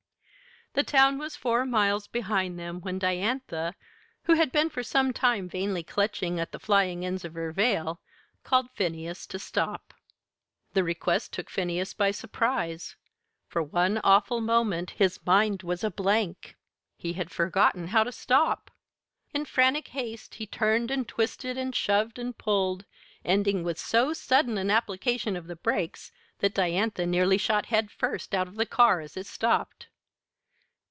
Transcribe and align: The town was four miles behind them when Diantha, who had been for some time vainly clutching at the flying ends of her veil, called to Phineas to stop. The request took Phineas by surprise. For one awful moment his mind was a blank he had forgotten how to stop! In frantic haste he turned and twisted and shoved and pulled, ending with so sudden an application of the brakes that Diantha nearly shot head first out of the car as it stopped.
The 0.73 0.83
town 0.83 1.17
was 1.17 1.35
four 1.35 1.65
miles 1.65 2.07
behind 2.07 2.57
them 2.57 2.79
when 2.79 2.97
Diantha, 2.97 3.75
who 4.23 4.35
had 4.35 4.53
been 4.53 4.69
for 4.69 4.83
some 4.83 5.11
time 5.11 5.49
vainly 5.49 5.83
clutching 5.83 6.39
at 6.39 6.53
the 6.53 6.59
flying 6.61 7.05
ends 7.05 7.25
of 7.25 7.33
her 7.33 7.51
veil, 7.51 7.99
called 8.45 8.67
to 8.69 8.75
Phineas 8.75 9.27
to 9.27 9.37
stop. 9.37 9.93
The 10.71 10.85
request 10.85 11.33
took 11.33 11.49
Phineas 11.49 11.93
by 11.93 12.11
surprise. 12.11 12.95
For 13.49 13.61
one 13.61 13.99
awful 14.05 14.39
moment 14.39 14.91
his 14.91 15.19
mind 15.25 15.61
was 15.61 15.83
a 15.83 15.91
blank 15.91 16.55
he 16.95 17.11
had 17.13 17.31
forgotten 17.31 17.87
how 17.87 18.05
to 18.05 18.11
stop! 18.13 18.71
In 19.33 19.43
frantic 19.43 19.89
haste 19.89 20.35
he 20.35 20.47
turned 20.47 20.89
and 20.89 21.05
twisted 21.05 21.57
and 21.57 21.75
shoved 21.75 22.17
and 22.17 22.37
pulled, 22.37 22.85
ending 23.25 23.65
with 23.65 23.77
so 23.77 24.13
sudden 24.13 24.57
an 24.57 24.71
application 24.71 25.35
of 25.35 25.47
the 25.47 25.57
brakes 25.57 26.13
that 26.39 26.53
Diantha 26.55 27.05
nearly 27.05 27.37
shot 27.37 27.65
head 27.65 27.91
first 27.91 28.33
out 28.33 28.47
of 28.47 28.55
the 28.55 28.65
car 28.65 29.01
as 29.01 29.17
it 29.17 29.27
stopped. 29.27 29.87